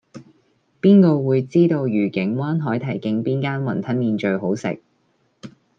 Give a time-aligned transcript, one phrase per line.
[0.81, 4.81] 邊個會知道愉景灣海堤徑邊間雲吞麵最好食